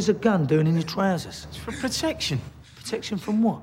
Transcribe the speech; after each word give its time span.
is 0.00 0.08
a 0.08 0.14
gun 0.14 0.46
doing 0.46 0.66
in 0.66 0.74
your 0.74 0.82
trousers? 0.82 1.46
It's 1.50 1.58
for 1.58 1.72
protection. 1.72 2.40
Protection 2.76 3.18
from 3.18 3.42
what? 3.42 3.60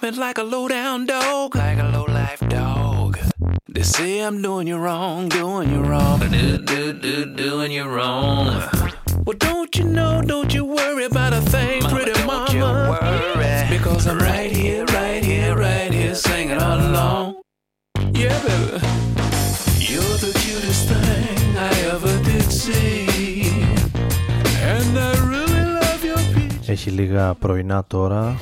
Like 0.00 0.38
a 0.38 0.42
low 0.42 0.68
down 0.68 1.06
dog. 1.06 1.54
Like 1.54 1.78
a 1.78 1.88
low 1.88 2.04
life 2.04 2.40
dog. 2.48 3.18
They 3.68 3.82
say 3.82 4.20
I'm 4.20 4.40
doing 4.40 4.66
you 4.66 4.78
wrong, 4.78 5.28
doing 5.28 5.70
you 5.70 5.80
wrong. 5.80 6.20
Do, 6.20 6.58
do, 6.58 6.92
do, 6.92 7.34
doing 7.34 7.72
you 7.72 7.84
wrong. 7.84 8.62
Well, 9.26 9.36
don't 9.38 9.76
you 9.76 9.84
know, 9.84 10.22
don't 10.22 10.52
you 10.54 10.64
worry 10.64 11.04
about 11.04 11.32
a 11.34 11.40
thing, 11.40 11.82
pretty 11.82 12.12
mama. 12.24 12.46
Don't 12.46 12.54
you 12.54 12.62
worry. 12.62 13.68
Because 13.68 14.06
I'm 14.06 14.18
right 14.18 14.50
here, 14.50 14.84
right 14.86 15.24
here, 15.24 15.56
right 15.56 15.92
here, 15.92 16.14
singing 16.14 16.58
all 16.58 16.80
along. 16.80 17.42
Yeah, 18.12 18.38
baby. 18.42 18.86
You're 19.78 20.18
the 20.24 20.32
cutest 20.42 20.88
thing 20.88 21.56
I 21.56 21.70
ever 21.92 22.22
did 22.22 22.50
see. 22.50 23.01
Έχει 26.72 26.90
λίγα 26.90 27.34
πρωινά 27.34 27.84
τώρα 27.86 28.36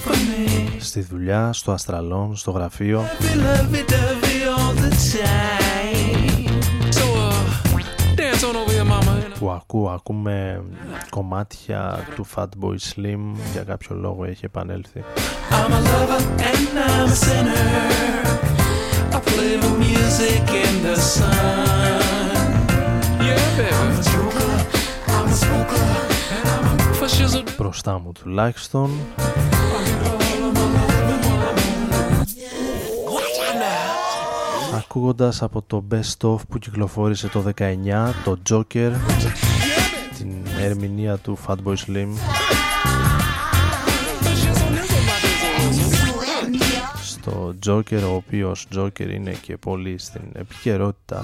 στη 0.79 1.01
δουλειά, 1.01 1.53
στο 1.53 1.73
αστραλόν, 1.73 2.37
στο 2.37 2.51
γραφείο. 2.51 3.05
Που 9.39 9.51
ακούω, 9.51 9.89
ακούμε 9.91 10.63
κομμάτια 11.11 12.07
του 12.15 12.27
Fatboy 12.35 12.77
Slim 12.95 13.21
για 13.53 13.63
κάποιο 13.63 13.97
λόγο 13.97 14.25
έχει 14.25 14.45
επανέλθει 14.45 15.05
μπροστά 27.59 27.99
μου 27.99 28.13
τουλάχιστον. 28.13 28.91
Ακούγοντας 34.77 35.43
από 35.43 35.63
το 35.63 35.85
Best 35.91 36.29
Of 36.29 36.37
που 36.49 36.59
κυκλοφόρησε 36.59 37.29
το 37.29 37.45
19 37.59 37.73
το 38.25 38.39
Joker 38.51 38.93
την 40.19 40.47
ερμηνεία 40.61 41.17
του 41.17 41.39
Fatboy 41.47 41.75
Slim. 41.87 42.09
Στο 47.03 47.55
Joker 47.67 48.03
ο 48.11 48.15
οποίος 48.15 48.67
Joker 48.77 49.11
είναι 49.11 49.33
και 49.33 49.57
πολύ 49.57 49.99
στην 49.99 50.23
επικαιρότητα 50.33 51.23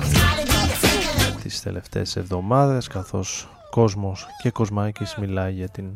τις 1.42 1.62
τελευταίες 1.62 2.16
εβδομάδες 2.16 2.86
καθώς 2.86 3.48
κόσμος 3.76 4.26
και 4.42 4.50
κοσμάκης 4.50 5.16
μιλάει 5.20 5.52
για 5.52 5.68
την 5.68 5.92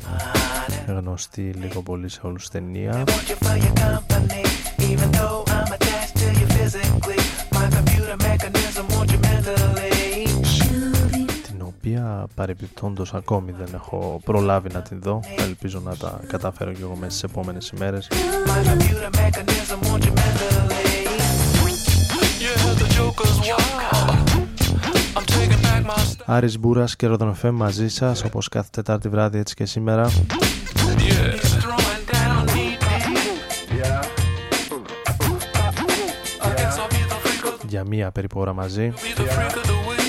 γνωστή 0.86 1.42
λίγο 1.42 1.82
πολύ 1.82 2.08
σε 2.08 2.20
όλους 2.22 2.48
ταινία. 2.48 3.04
Την 11.46 11.62
οποία 11.62 12.04
αλλά 12.04 12.26
παρεμπιπτόντως 12.34 13.14
ακόμη 13.14 13.52
δεν 13.52 13.68
έχω 13.74 14.20
προλάβει 14.24 14.68
να 14.72 14.82
την 14.82 15.00
δω. 15.02 15.20
Ελπίζω 15.38 15.80
να 15.84 15.96
τα 15.96 16.20
καταφέρω 16.26 16.72
και 16.72 16.82
εγώ 16.82 16.94
μέσα 16.94 17.10
στις 17.10 17.22
επόμενες 17.22 17.68
ημέρες 17.68 18.08
Άρης 26.24 26.58
Μπούρας 26.58 26.96
και 26.96 27.06
Ροδονοφέ 27.06 27.50
μαζί 27.50 27.88
σας 27.88 28.24
όπως 28.24 28.48
κάθε 28.48 28.68
Τετάρτη 28.72 29.08
βράδυ 29.08 29.38
έτσι 29.38 29.54
και 29.54 29.66
σήμερα. 29.66 30.10
Για 37.68 37.84
μία 37.84 38.10
περίπου 38.10 38.40
ώρα 38.40 38.52
μαζί 38.52 38.82
Ενώ 38.82 39.99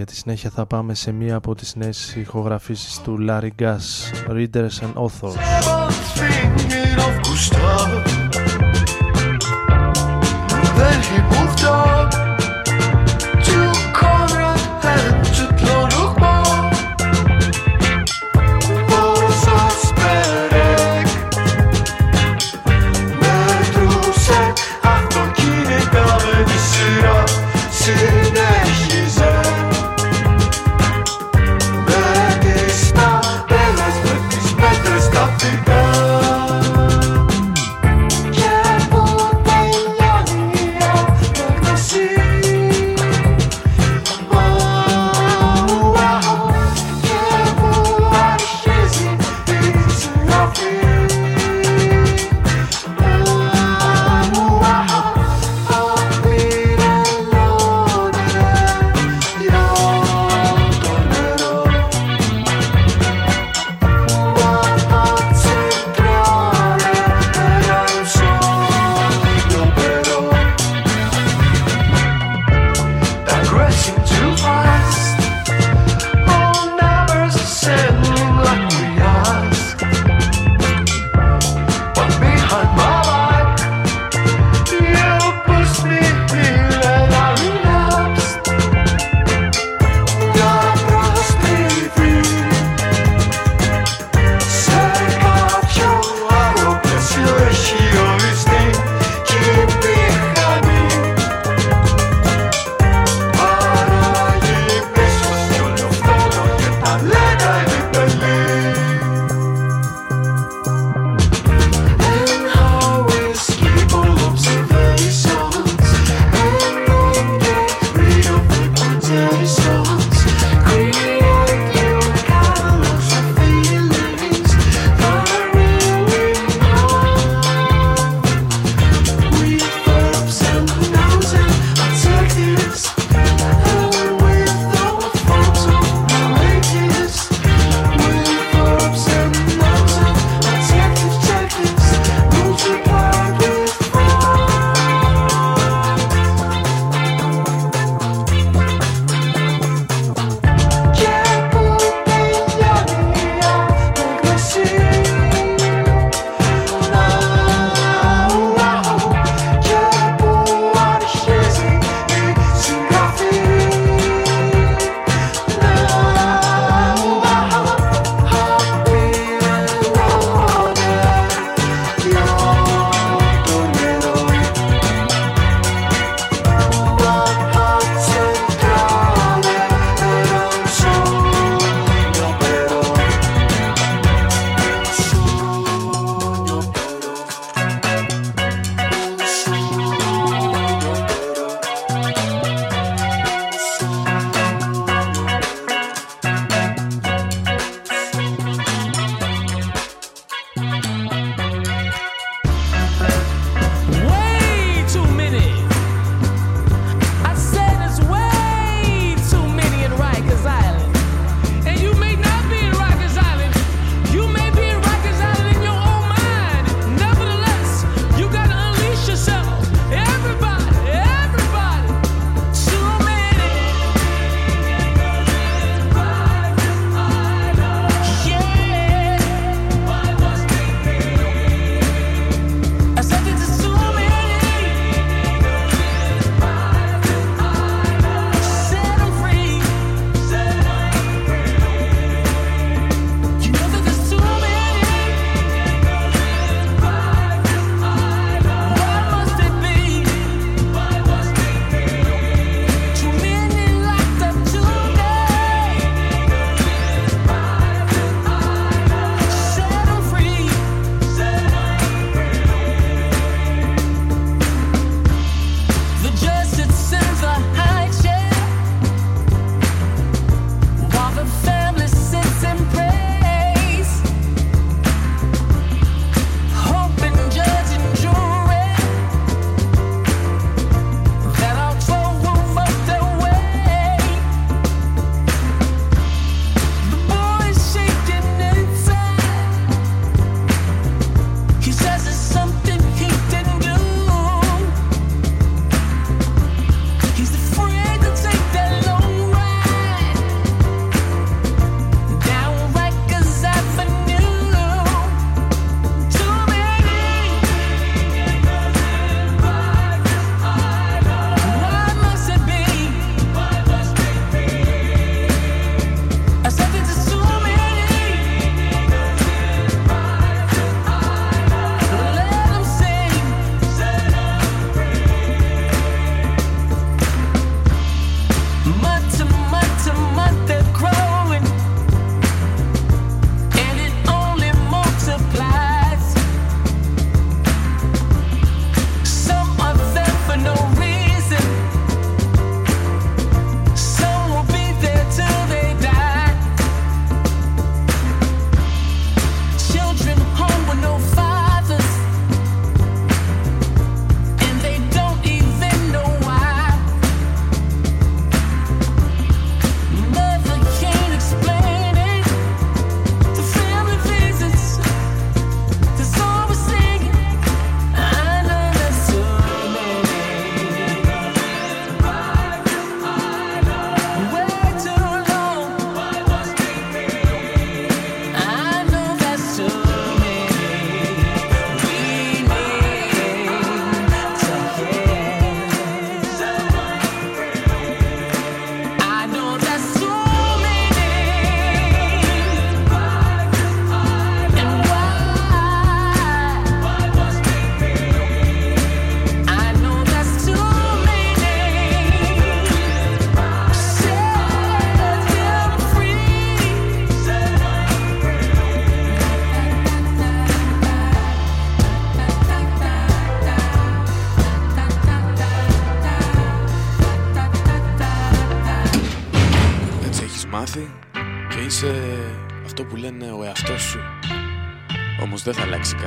εμείς 0.00 0.04
για 0.04 0.04
τη 0.04 0.16
συνέχεια 0.16 0.50
θα 0.50 0.66
πάμε 0.66 0.94
σε 0.94 1.12
μία 1.12 1.34
από 1.36 1.54
τις 1.54 1.74
νέες 1.76 2.14
ηχογραφήσεις 2.14 3.00
του 3.00 3.26
Larry 3.28 3.50
Gass, 3.58 3.78
Readers 4.28 4.80
and 4.80 4.94
Authors. 4.94 5.36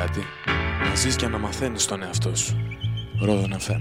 Κάτι. 0.05 0.23
Να 0.89 0.95
ζεις 0.95 1.15
και 1.15 1.27
να 1.27 1.37
μαθαίνεις 1.37 1.85
τον 1.85 2.03
εαυτό 2.03 2.35
σου. 2.35 2.55
Ρόδο 3.21 3.47
FM. 3.51 3.79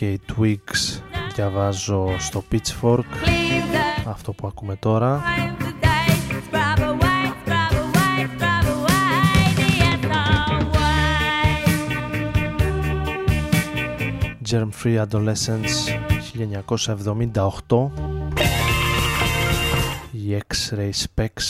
Ε, 0.00 0.14
FK 0.14 0.16
Twigs 0.32 1.00
διαβάζω 1.34 2.14
στο 2.18 2.44
Pitchfork 2.52 3.04
αυτό 4.04 4.32
που 4.32 4.46
ακούμε 4.46 4.76
τώρα 4.76 5.22
Germ 14.50 14.68
Free 14.82 15.06
Adolescence 15.06 15.76
1978 17.68 17.90
η 20.12 20.42
X-Ray 20.48 20.90
Specs 20.90 21.46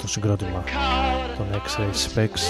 το 0.00 0.08
συγκρότημα 0.08 0.64
των 1.36 1.46
X-Ray 1.52 1.92
Specs 2.14 2.40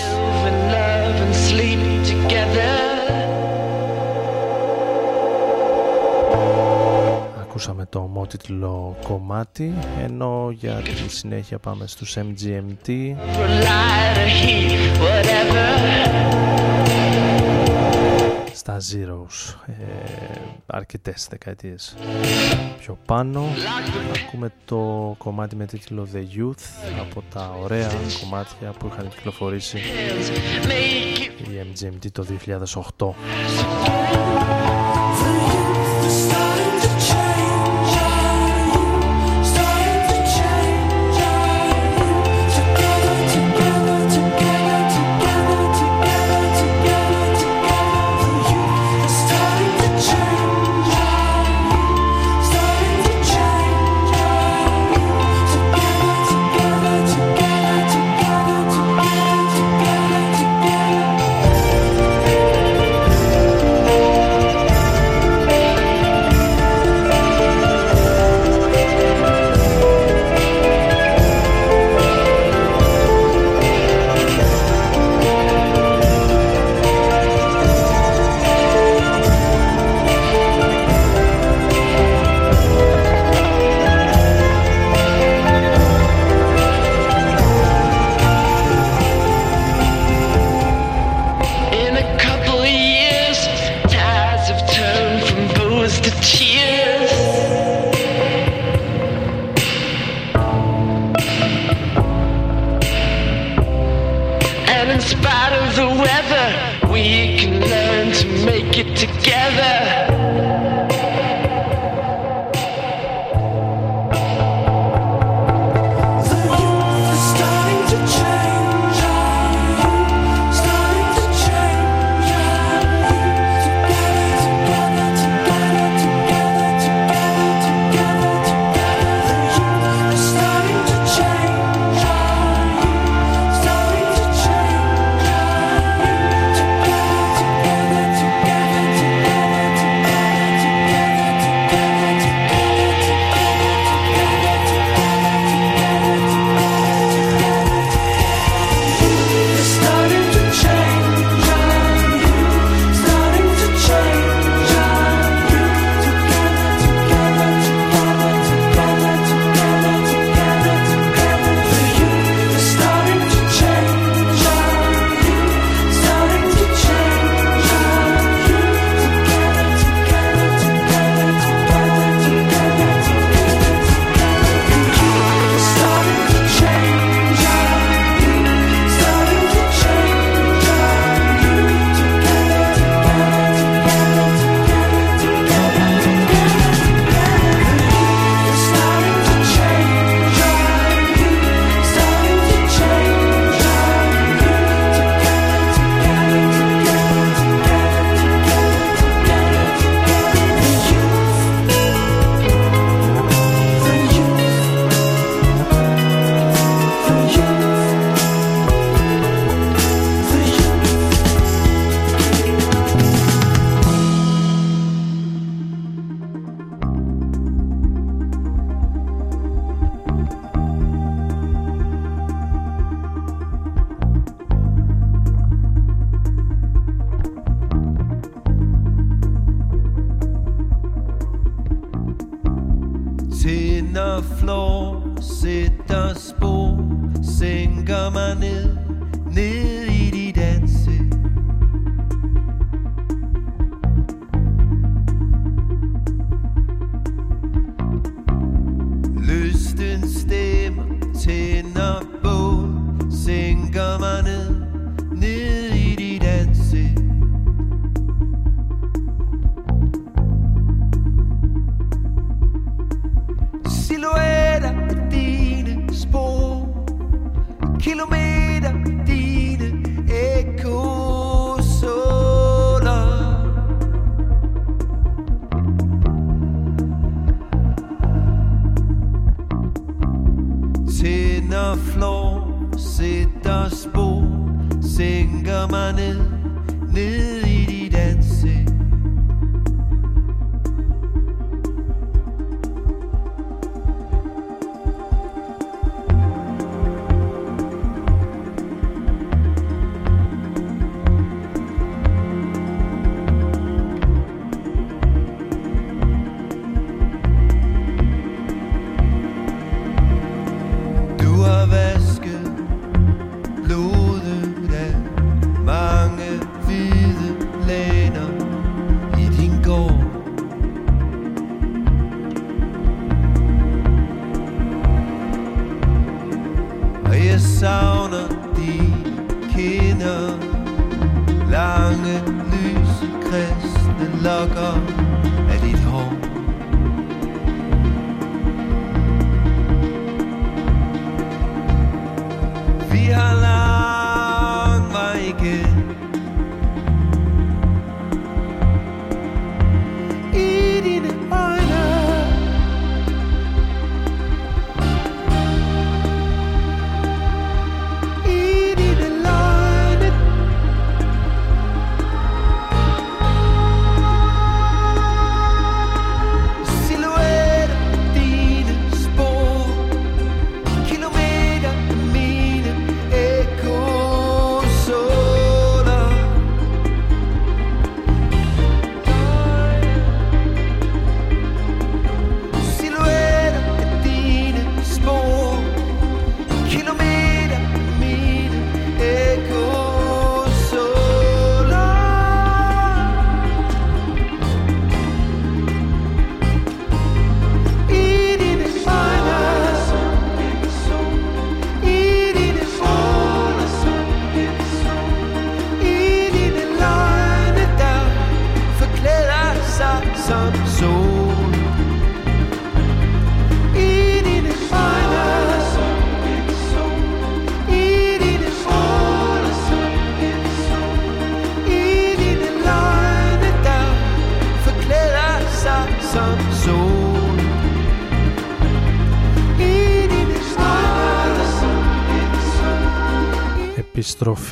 Ακούσαμε 7.50 7.87
το 7.87 7.99
ομότιτλο 7.99 8.97
κομμάτι 9.07 9.75
ενώ 10.02 10.50
για 10.52 10.75
τη 10.75 11.11
συνέχεια 11.11 11.59
πάμε 11.59 11.87
στους 11.87 12.16
MGMT 12.16 13.14
στα 18.52 18.76
Zeros 18.78 19.54
ε, 19.66 19.73
αρκετές 20.66 21.26
δεκαετίες 21.30 21.97
πιο 22.78 22.99
πάνω. 23.07 23.45
Ακούμε 24.26 24.52
το 24.64 25.14
κομμάτι 25.19 25.57
με 25.57 25.66
τίτλο 25.66 26.09
The 26.14 26.38
Youth 26.38 26.90
από 27.00 27.23
τα 27.33 27.54
ωραία 27.62 27.90
κομμάτια 28.21 28.71
που 28.78 28.90
είχαν 28.92 29.09
κυκλοφορήσει 29.09 29.78
η 31.38 31.73
MGMT 31.73 32.11
το 32.12 32.26
2008 32.97 34.50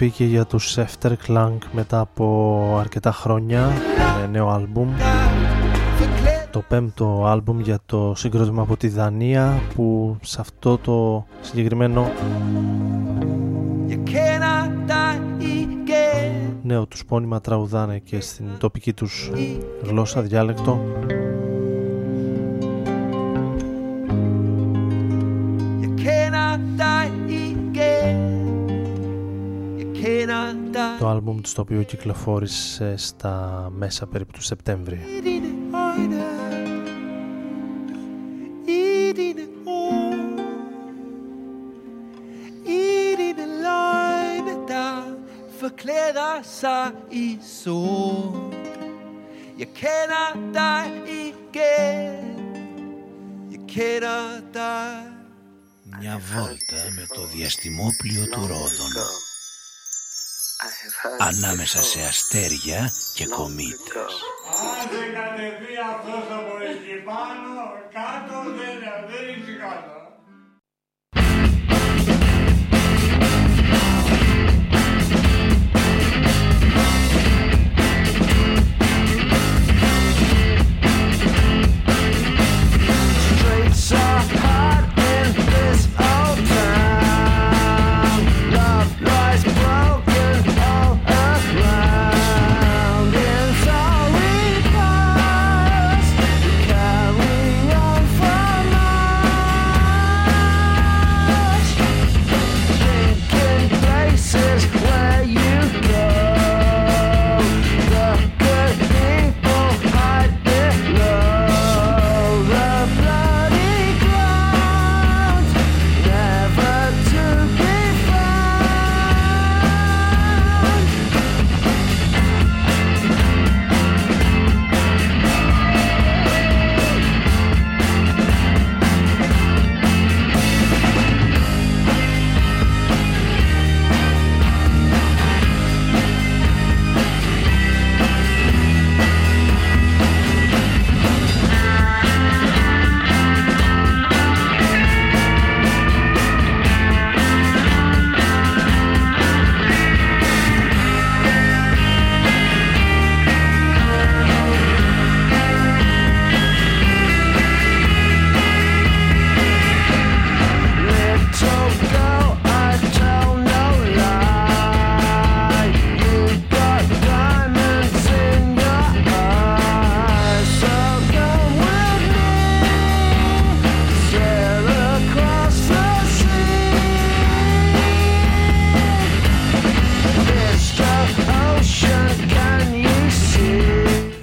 επιστροφή 0.04 0.24
και 0.24 0.34
για 0.34 0.44
τους 0.44 0.78
Efterklang 0.78 1.58
μετά 1.72 2.00
από 2.00 2.76
αρκετά 2.80 3.12
χρόνια 3.12 3.72
με 4.20 4.26
νέο 4.26 4.48
άλμπουμ. 4.48 4.88
Το 6.50 6.62
πέμπτο 6.68 7.24
άλμπουμ 7.26 7.60
για 7.60 7.78
το 7.86 8.12
συγκρότημα 8.16 8.62
από 8.62 8.76
τη 8.76 8.88
Δανία 8.88 9.62
που 9.74 10.16
σε 10.22 10.40
αυτό 10.40 10.78
το 10.78 11.26
συγκεκριμένο 11.40 12.10
νέο 16.62 16.86
τους 16.86 17.04
πόνημα 17.04 17.40
τραγουδάνε 17.40 17.98
και 17.98 18.20
στην 18.20 18.46
τοπική 18.58 18.92
τους 18.92 19.30
γλώσσα 19.82 20.20
διάλεκτο 20.22 20.80
Το 30.98 31.08
άλμπουμ 31.08 31.40
του 31.40 31.50
το 31.54 31.60
οποίο 31.60 31.82
κυκλοφόρησε 31.82 32.96
στα 32.96 33.68
μέσα 33.76 34.06
περίπου 34.06 34.32
του 34.32 34.42
Σεπτέμβρη. 34.42 35.00
Forklæder 45.60 46.34
sig 46.60 46.92
i 47.10 47.38
sol 47.62 48.54
Jeg 49.58 49.68
kender 49.80 50.28
dig 50.58 50.86
igen 51.26 52.36
Jeg 53.52 53.60
kender 53.74 54.40
dig 54.52 55.12
Μια 56.00 56.20
βόλτα 56.32 56.82
με 56.96 57.06
το 57.14 57.26
διαστημόπλιο 57.26 58.24
του 58.24 58.40
Ρόδων 58.40 58.92
ανάμεσα 61.18 61.82
σε 61.82 62.00
αστέρια 62.00 62.92
και 63.14 63.26
κομήτες. 63.26 64.12
Αν 64.68 64.88
δεν 64.90 65.08
κατεβεί 65.14 65.74
αυτός 65.92 66.24
από 66.38 66.54
εκεί 66.70 66.96
πάνω, 67.08 67.54
κάτω 67.98 68.34
δεν, 68.58 68.76
δεν 69.10 69.58
κάτω. 69.58 69.97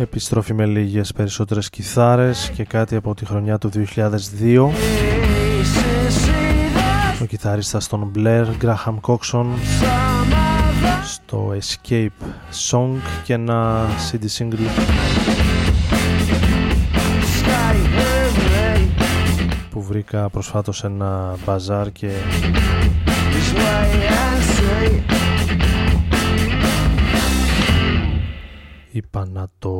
Επιστροφή 0.05 0.53
με 0.53 0.65
λίγες 0.65 1.11
περισσότερες 1.11 1.69
κιθάρες 1.69 2.51
και 2.55 2.63
κάτι 2.63 2.95
από 2.95 3.15
τη 3.15 3.25
χρονιά 3.25 3.57
του 3.57 3.71
2002 3.95 4.69
ο 7.21 7.25
κιθαρίστας 7.25 7.87
των 7.87 8.11
Blair 8.15 8.45
Graham 8.61 8.99
Coxon 9.01 9.45
στο 11.05 11.53
Escape 11.59 12.25
Song 12.69 12.95
και 13.23 13.33
ένα 13.33 13.87
CD 14.11 14.25
single. 14.37 14.69
Που 19.69 19.81
βρήκα 19.81 20.29
προσφάτως 20.29 20.77
σε 20.77 20.87
ένα 20.87 21.35
μπαζάρ 21.45 21.91
και 21.91 22.09
είπα 28.95 29.25
να 29.25 29.47
το 29.59 29.73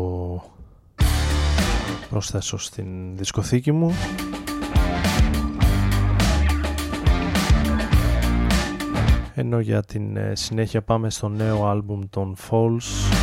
προσθέσω 2.09 2.57
στην 2.57 3.17
δισκοθήκη 3.17 3.71
μου. 3.71 3.93
Ενώ 9.33 9.59
για 9.59 9.81
την 9.83 10.17
ε, 10.17 10.31
συνέχεια 10.35 10.81
πάμε 10.81 11.09
στο 11.09 11.29
νέο 11.29 11.65
άλμπουμ 11.67 12.01
των 12.09 12.35
Falls 12.49 13.15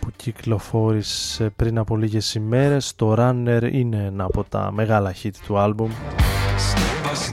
που 0.00 0.10
κυκλοφόρησε 0.16 1.50
πριν 1.50 1.78
από 1.78 1.96
λίγες 1.96 2.34
ημέρες. 2.34 2.94
Το 2.94 3.14
Runner 3.18 3.68
είναι 3.72 4.04
ένα 4.04 4.24
από 4.24 4.44
τα 4.44 4.72
μεγάλα 4.72 5.14
hit 5.22 5.34
του 5.46 5.58
άλμπουμ. 5.58 5.90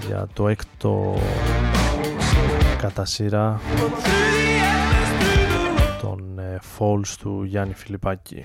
Για 0.08 0.28
το 0.34 0.48
έκτο 0.48 1.16
κατά 2.84 3.06
σειρά 3.06 3.62
των 6.02 6.40
ε, 6.40 6.60
Falls 6.78 7.16
του 7.20 7.44
Γιάννη 7.44 7.74
Φιλιππάκη. 7.74 8.44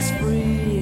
as 0.00 0.10
free 0.12 0.79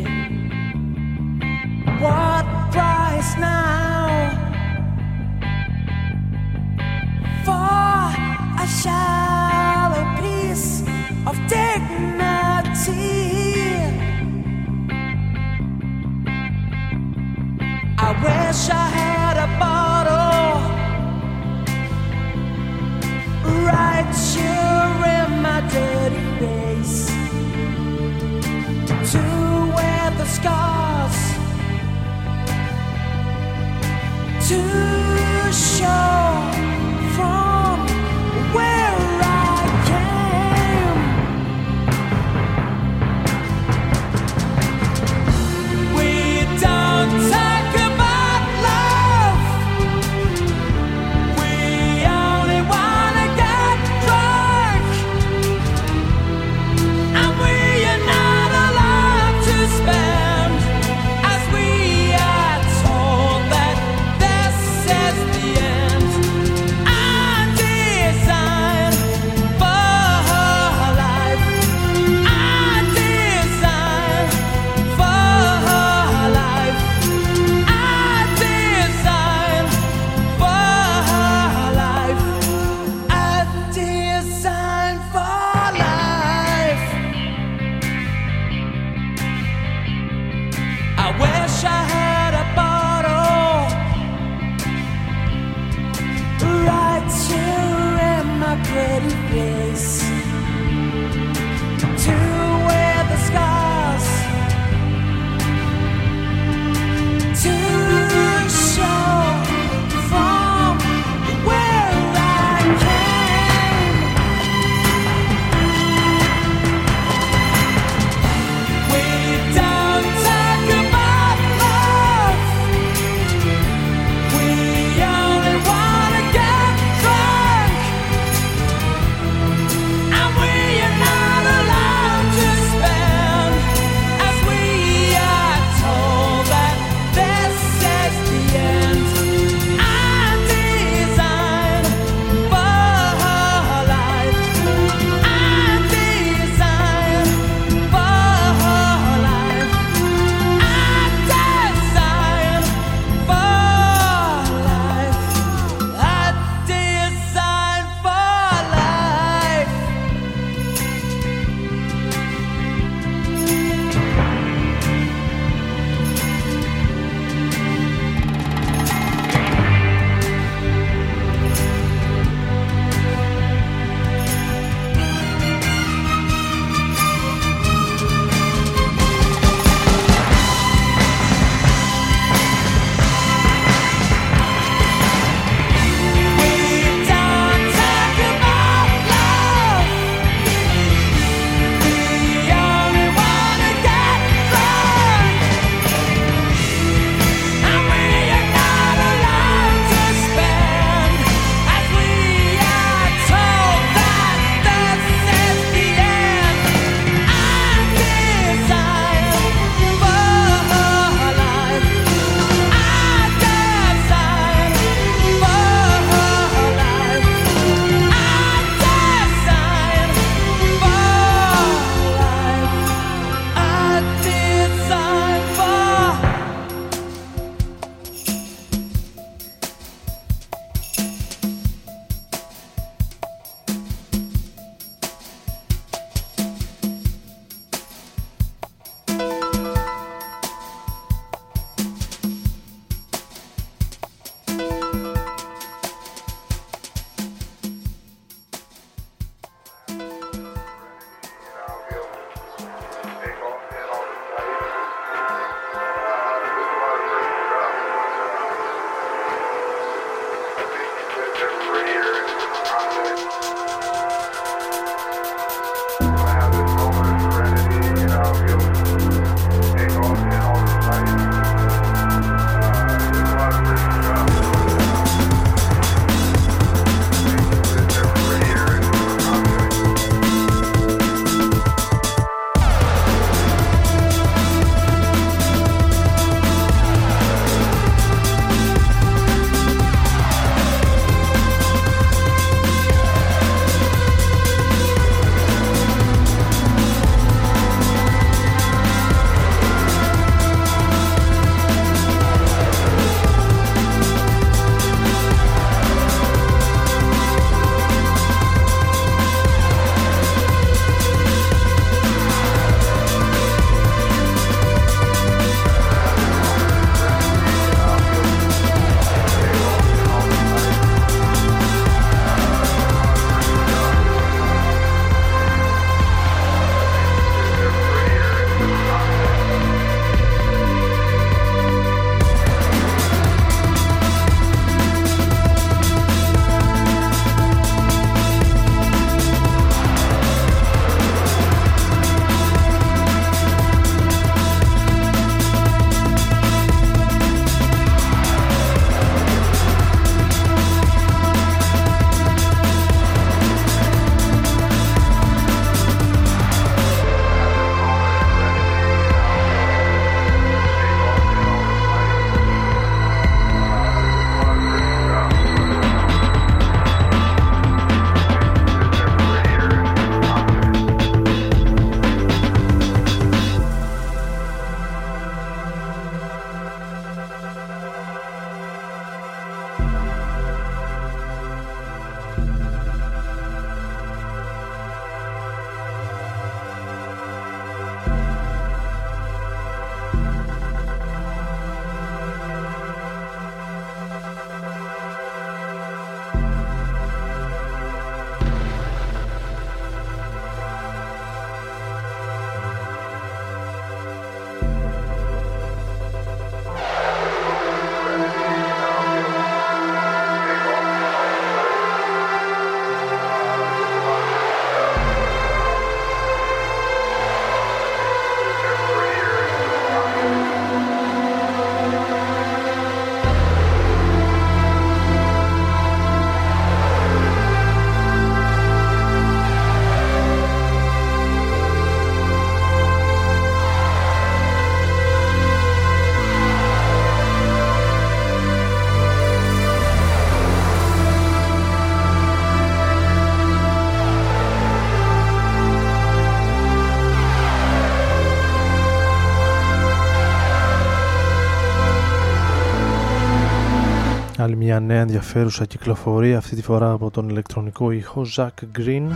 Άλλη 454.98 455.06
μια 455.06 455.16
νέα 455.16 455.26
ενδιαφέρουσα 455.28 455.64
κυκλοφορία 455.64 456.38
αυτή 456.38 456.54
τη 456.56 456.62
φορά 456.62 456.90
από 456.90 457.10
τον 457.10 457.28
ηλεκτρονικό 457.28 457.90
ήχο 457.90 458.26
Zack 458.36 458.78
Green. 458.78 459.06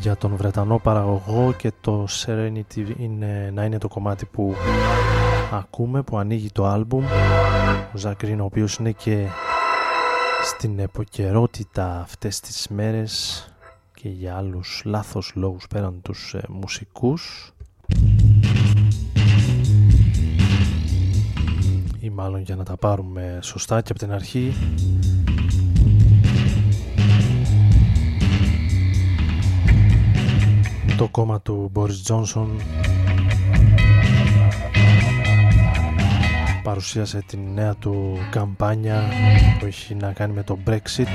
Για 0.00 0.16
τον 0.16 0.36
Βρετανό 0.36 0.78
παραγωγό 0.78 1.54
και 1.56 1.72
το 1.80 2.06
Serenity 2.10 2.98
είναι, 2.98 3.50
να 3.54 3.64
είναι 3.64 3.78
το 3.78 3.88
κομμάτι 3.88 4.26
που 4.26 4.54
ακούμε 5.52 6.02
που 6.02 6.18
ανοίγει 6.18 6.50
το 6.50 6.66
άλμπουμ. 6.66 7.04
Ο 7.94 8.00
Zack 8.02 8.24
Green 8.24 8.38
ο 8.40 8.44
οποίος 8.44 8.76
είναι 8.76 8.92
και 8.92 9.26
στην 10.42 10.78
εποκαιρότητα 10.78 12.00
αυτές 12.00 12.40
τις 12.40 12.68
μέρες 12.68 13.44
και 13.94 14.08
για 14.08 14.36
άλλους 14.36 14.82
λάθος 14.84 15.32
λόγους 15.34 15.66
πέραν 15.66 16.02
τους 16.02 16.34
ε, 16.34 16.42
μουσικούς 16.48 17.52
ή 22.06 22.10
μάλλον 22.10 22.40
για 22.40 22.56
να 22.56 22.64
τα 22.64 22.76
πάρουμε 22.76 23.38
σωστά 23.42 23.80
και 23.80 23.90
από 23.90 23.98
την 23.98 24.12
αρχή. 24.12 24.54
Το 30.96 31.08
κόμμα 31.08 31.40
του 31.40 31.72
Boris 31.74 32.12
Johnson 32.12 32.48
παρουσίασε 36.62 37.22
την 37.26 37.40
νέα 37.54 37.74
του 37.74 38.18
καμπάνια 38.30 39.02
που 39.58 39.66
έχει 39.66 39.94
να 39.94 40.12
κάνει 40.12 40.32
με 40.32 40.42
το 40.42 40.58
Brexit. 40.66 41.06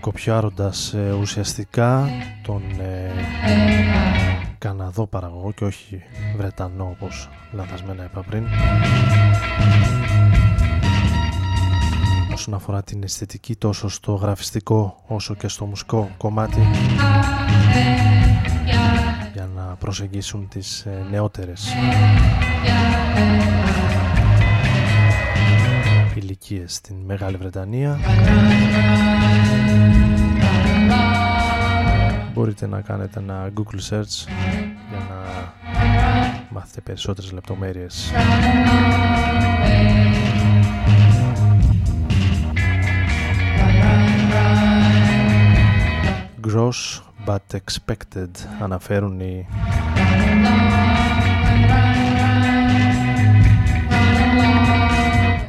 Κοπιάροντας 0.00 0.92
ε, 0.92 1.12
ουσιαστικά 1.20 2.08
τον 2.42 2.62
ε, 2.80 3.10
Καναδό 4.66 5.06
παραγωγό 5.06 5.52
και 5.52 5.64
όχι 5.64 6.02
Βρετανό 6.36 6.88
όπως 6.90 7.28
λανθασμένα 7.52 8.04
είπα 8.04 8.22
πριν. 8.22 8.46
Όσον 12.32 12.54
αφορά 12.54 12.82
την 12.82 13.02
αισθητική 13.02 13.56
τόσο 13.56 13.88
στο 13.88 14.14
γραφιστικό 14.14 15.02
όσο 15.06 15.34
και 15.34 15.48
στο 15.48 15.64
μουσικό 15.64 16.10
κομμάτι 16.16 16.60
για 19.32 19.48
να 19.56 19.62
προσεγγίσουν 19.62 20.48
τις 20.48 20.80
ε, 20.80 21.06
νεότερες 21.10 21.72
ηλικίες 26.14 26.74
στην 26.74 26.96
Μεγάλη 26.96 27.36
Βρετανία 27.36 27.98
μπορείτε 32.46 32.66
να 32.66 32.80
κάνετε 32.80 33.18
ένα 33.18 33.50
Google 33.54 33.90
search 33.90 34.28
για 34.88 34.98
να 35.08 35.52
μάθετε 36.50 36.80
περισσότερες 36.80 37.32
λεπτομέρειες 37.32 38.12
Gross 46.46 47.00
but 47.26 47.56
expected 47.56 48.30
αναφέρουν 48.60 49.20
οι 49.20 49.46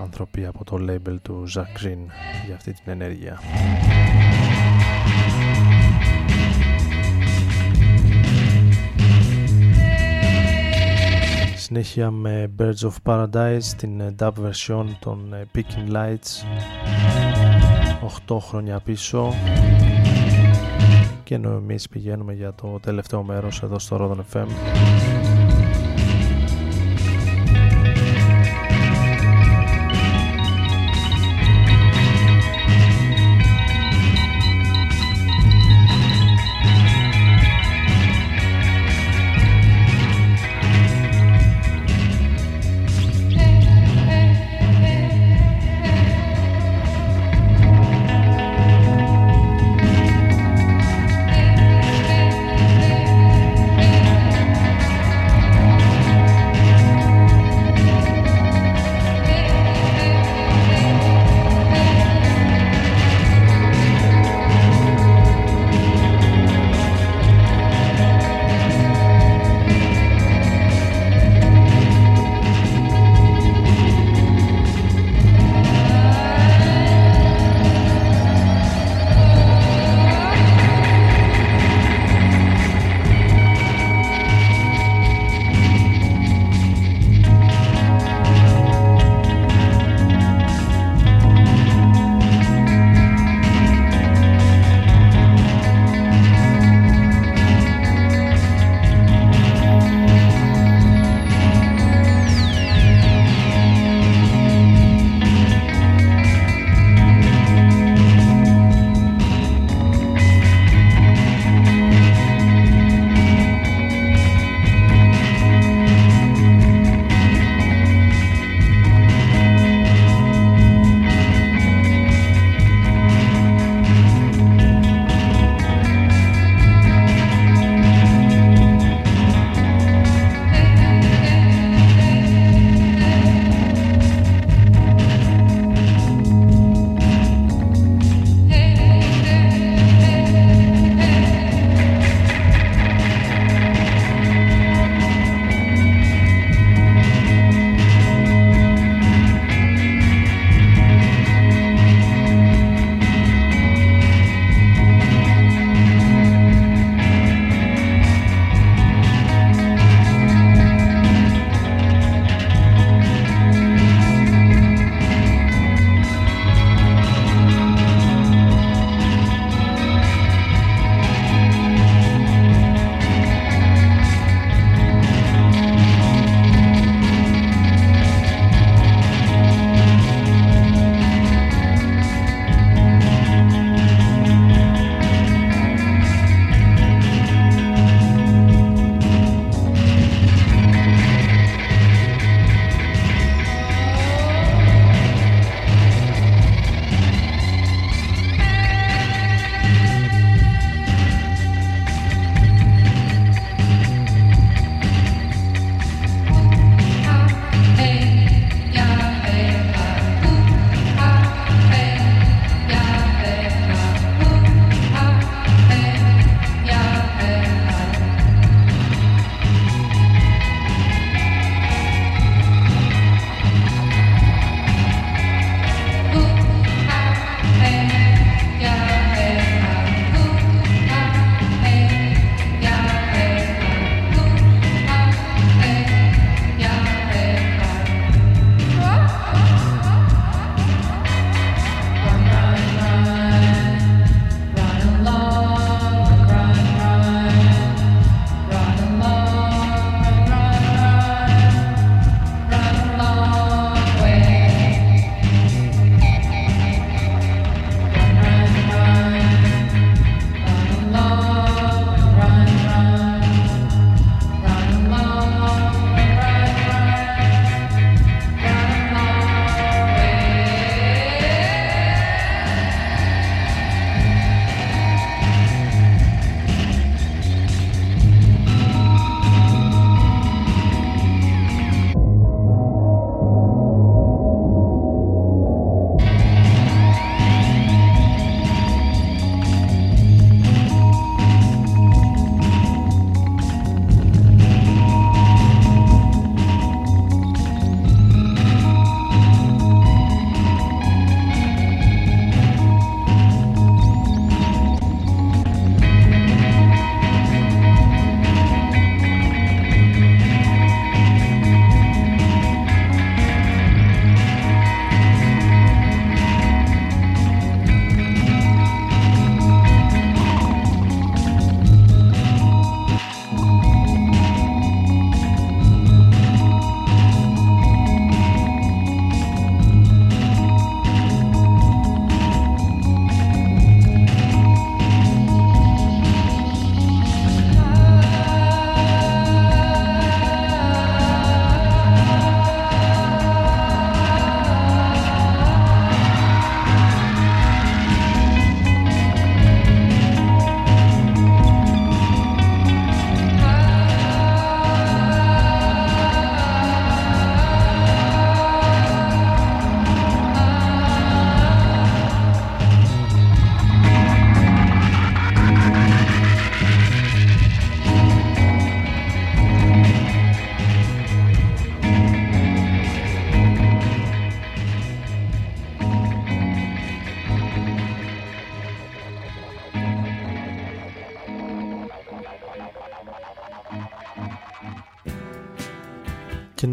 άνθρωποι 0.01 0.45
από 0.45 0.63
το 0.63 0.77
label 0.89 1.17
του 1.21 1.47
Zach 1.55 1.83
Green 1.83 2.05
για 2.45 2.55
αυτή 2.55 2.73
την 2.73 2.91
ενέργεια. 2.91 3.39
Συνέχεια 11.67 12.11
με 12.11 12.51
Birds 12.59 12.89
of 12.89 12.91
Paradise 13.03 13.63
την 13.77 14.15
dub 14.19 14.31
version 14.31 14.85
των 14.99 15.33
Picking 15.55 15.91
Lights. 15.91 16.43
8 18.27 18.37
χρόνια 18.39 18.79
πίσω. 18.79 19.33
Και 21.23 21.35
ενώ 21.35 21.49
εμείς 21.51 21.89
πηγαίνουμε 21.89 22.33
για 22.33 22.53
το 22.53 22.79
τελευταίο 22.81 23.23
μέρος 23.23 23.63
εδώ 23.63 23.79
στο 23.79 23.97
Rodon 23.99 24.37
FM 24.37 24.47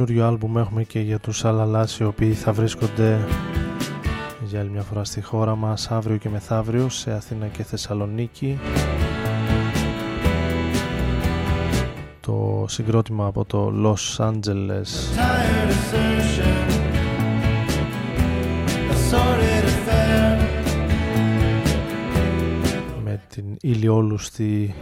Καινούριο 0.04 0.28
άλμπουμ 0.28 0.58
έχουμε 0.58 0.84
και 0.84 1.00
για 1.00 1.18
τους 1.18 1.44
Αλαλάς 1.44 1.98
οι 1.98 2.04
οποίοι 2.04 2.32
θα 2.32 2.52
βρίσκονται 2.52 3.18
για 4.44 4.60
άλλη 4.60 4.70
μια 4.70 4.82
φορά 4.82 5.04
στη 5.04 5.20
χώρα 5.20 5.56
μας 5.56 5.90
αύριο 5.90 6.16
και 6.16 6.28
μεθαύριο 6.28 6.88
σε 6.88 7.12
Αθήνα 7.12 7.46
και 7.46 7.62
Θεσσαλονίκη. 7.62 8.58
Το 12.20 12.64
συγκρότημα 12.68 13.26
από 13.26 13.44
το 13.44 13.72
Los 13.84 14.24
Angeles. 14.26 14.88
Με 23.04 23.20
την 23.28 23.44
ηλιόλουστη 23.60 24.74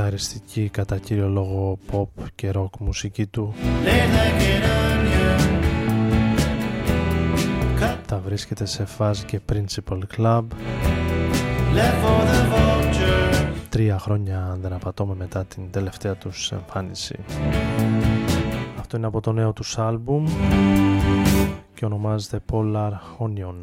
κιθαριστική 0.00 0.68
κατά 0.68 0.98
κύριο 0.98 1.28
λόγο 1.28 1.78
pop 1.92 2.24
και 2.34 2.50
rock 2.54 2.78
μουσική 2.78 3.26
του. 3.26 3.54
Τα 8.06 8.18
βρίσκεται 8.18 8.64
σε 8.64 8.84
φάζ 8.84 9.20
και 9.20 9.40
Principal 9.52 9.98
Club. 10.16 10.42
Τρία 13.68 13.98
χρόνια 13.98 14.48
αν 14.52 14.60
δεν 14.60 14.72
απατώμε 14.72 15.14
μετά 15.14 15.44
την 15.44 15.70
τελευταία 15.70 16.14
τους 16.14 16.52
εμφάνιση. 16.52 17.18
Αυτό 18.78 18.96
είναι 18.96 19.06
από 19.06 19.20
το 19.20 19.32
νέο 19.32 19.52
τους 19.52 19.78
άλμπουμ 19.78 20.26
και 21.74 21.84
ονομάζεται 21.84 22.40
Polar 22.52 22.92
Onion 23.18 23.54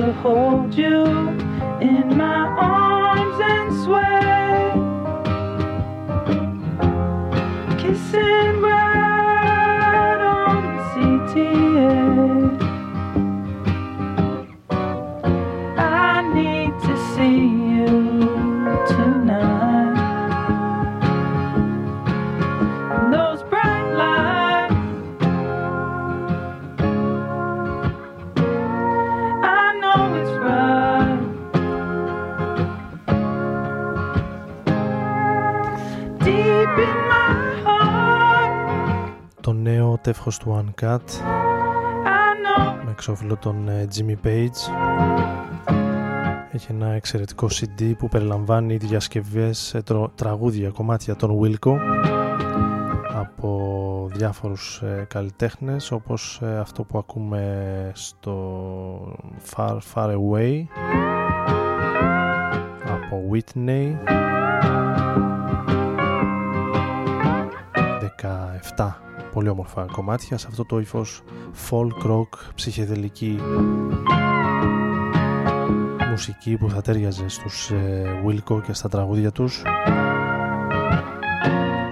to 0.00 0.12
hold 0.12 0.74
you 0.74 1.04
in 1.80 2.18
my 2.18 2.44
arms 2.58 3.40
and 3.40 3.72
sway. 3.82 4.72
Kissing 7.78 8.60
right. 8.60 8.95
Τεύχος 40.06 40.38
του 40.38 40.64
Uncut 40.64 40.98
με 42.84 42.90
εξώφυλλο 42.90 43.36
τον 43.36 43.68
ε, 43.68 43.88
Jimmy 43.94 44.26
Page. 44.26 44.58
Έχει 46.52 46.66
ένα 46.70 46.92
εξαιρετικό 46.92 47.46
CD 47.50 47.92
που 47.98 48.08
περιλαμβάνει 48.08 48.76
διασκευές 48.76 49.74
ε, 49.74 49.82
τραγούδια, 50.14 50.70
κομμάτια 50.70 51.16
των 51.16 51.38
Wilco 51.40 51.76
από 53.14 54.10
διάφορους 54.12 54.82
ε, 54.82 55.06
καλλιτέχνες 55.08 55.90
όπως 55.90 56.42
αυτό 56.60 56.84
που 56.84 56.98
ακούμε 56.98 57.90
στο 57.94 59.18
Far 59.54 59.78
Far 59.94 60.16
Away 60.16 60.64
από 62.84 63.22
Whitney. 63.32 63.94
17 68.76 69.05
πολύ 69.36 69.48
όμορφα 69.48 69.86
κομμάτια 69.92 70.38
σε 70.38 70.46
αυτό 70.50 70.64
το 70.64 70.78
ύφος 70.78 71.22
folk 71.70 72.10
rock 72.10 72.28
ψυχεδελική 72.54 73.38
μουσική 76.10 76.56
που 76.56 76.70
θα 76.70 76.82
τέριαζε 76.82 77.28
στους 77.28 77.70
ε, 77.70 78.22
Wilco 78.26 78.62
και 78.62 78.72
στα 78.72 78.88
τραγούδια 78.88 79.32
τους. 79.32 79.62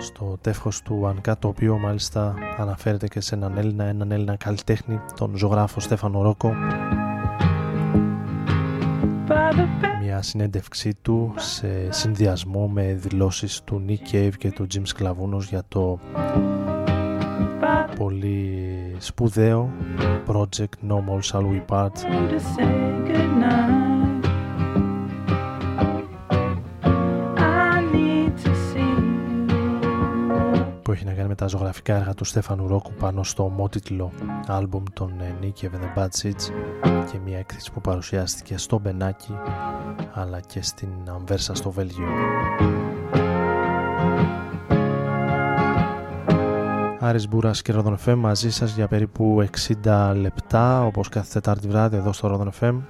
Στο 0.01 0.39
τεύχος 0.41 0.83
του 0.83 1.07
Ανκά 1.07 1.39
το 1.39 1.49
οποίο 1.49 1.79
μάλιστα 1.79 2.35
αναφέρεται 2.57 3.09
και 3.09 3.21
σε 3.21 3.35
έναν 3.35 3.57
Έλληνα, 3.57 3.85
έναν 3.85 4.13
Έλληνα 4.13 4.37
καλλιτέχνη, 4.37 5.01
τον 5.17 5.37
ζωγράφο 5.37 5.81
Στέφανο 5.81 6.23
Ρόκο. 6.23 6.55
Μια 10.03 10.23
συνέντευξή 10.23 10.95
του 11.03 11.35
σε 11.37 11.93
συνδυασμό 11.93 12.69
με 12.69 12.95
δηλώσεις 12.95 13.63
του 13.65 13.85
Nick 13.89 14.15
Cave 14.15 14.33
και 14.39 14.51
του 14.51 14.67
Jim 14.75 14.83
Σκλαβούνος 14.83 15.49
για 15.49 15.63
το 15.69 15.99
πολύ 17.97 18.97
σπουδαίο 18.99 19.71
project 20.27 20.89
No 20.89 20.95
More 20.95 21.23
Shall 21.33 21.43
We 21.43 21.65
Part 21.69 21.93
που 30.83 30.93
έχει 30.93 31.05
να 31.05 31.13
κάνει 31.13 31.29
με 31.29 31.35
τα 31.35 31.47
ζωγραφικά 31.47 31.97
έργα 31.97 32.15
του 32.15 32.25
Στέφανου 32.25 32.69
Ρόκου 32.69 32.93
πάνω 32.93 33.23
στο 33.23 33.45
ομότιτλο 33.45 34.13
άλμπουμ 34.47 34.83
των 34.93 35.13
Nick 35.41 35.65
and 35.65 35.69
the 35.69 35.99
Bad 35.99 36.09
Seeds 36.23 36.53
και 36.83 37.19
μια 37.25 37.39
έκθεση 37.39 37.73
που 37.73 37.81
παρουσιάστηκε 37.81 38.59
στο 38.59 38.79
Μπενάκι 38.79 39.33
αλλά 40.13 40.41
και 40.41 40.63
στην 40.63 40.89
Αμβέρσα 41.09 41.55
στο 41.55 41.71
Βέλγιο. 41.71 42.07
Άρης 47.07 47.29
Μπούρας 47.29 47.63
και 47.63 47.73
Ρόδον 47.73 47.99
FM 48.07 48.15
μαζί 48.15 48.51
σας 48.51 48.75
για 48.75 48.89
περίπου 48.89 49.49
60 49.85 50.13
λεπτά 50.17 50.85
όπως 50.85 51.09
κάθε 51.09 51.33
Τετάρτη 51.33 51.69
βράδυ 51.69 51.97
εδώ 51.97 52.13
στο 52.13 52.27
Ρόδον 52.27 52.53
FM 52.61 52.81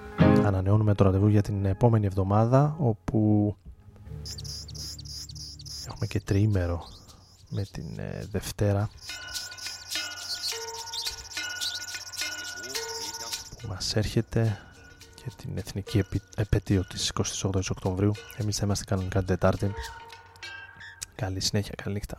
ανανεώνουμε 0.45 0.95
το 0.95 1.05
ραντεβού 1.05 1.27
για 1.27 1.43
την 1.43 1.65
επόμενη 1.65 2.07
εβδομάδα 2.07 2.77
όπου 2.79 3.57
έχουμε 5.87 6.07
και 6.07 6.21
τριήμερο 6.21 6.85
με 7.49 7.65
την 7.73 7.99
ε, 7.99 8.27
Δευτέρα. 8.31 8.91
Που 13.61 13.69
μας 13.69 13.97
έρχεται 13.97 14.59
και 15.15 15.31
την 15.37 15.51
εθνική 15.57 16.05
επαιτίο 16.37 16.85
της 16.85 17.13
28 17.43 17.51
Οκτωβρίου. 17.71 18.13
Εμείς 18.37 18.57
θα 18.57 18.65
είμαστε 18.65 18.85
κανονικά 18.85 19.19
την 19.19 19.29
Τετάρτη. 19.29 19.73
Καλή 21.15 21.41
συνέχεια, 21.41 21.75
καλή 21.83 21.95
νύχτα 21.95 22.19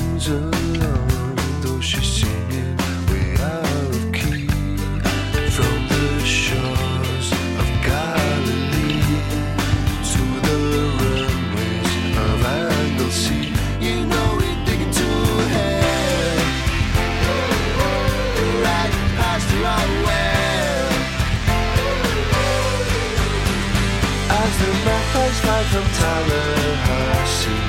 from 25.71 25.83
Tallahassee 25.83 27.63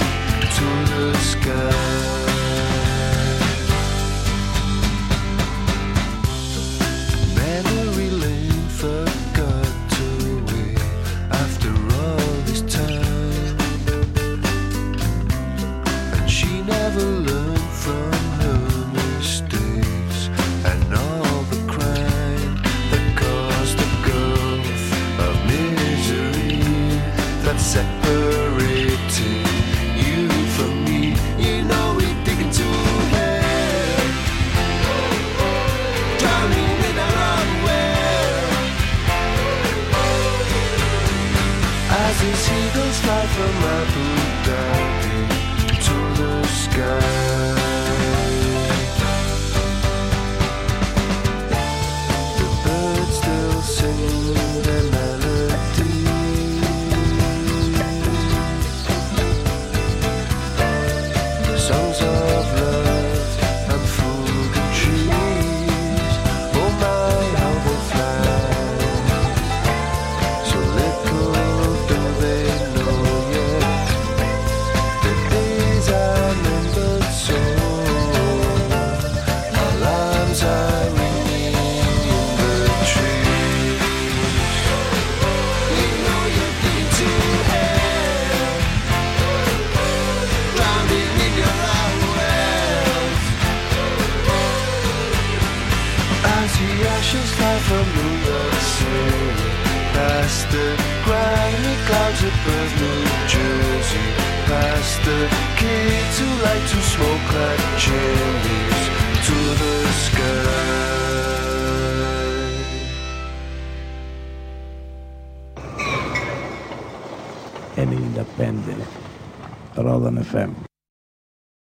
to 0.56 0.66
the 0.92 1.18
sky 1.18 1.81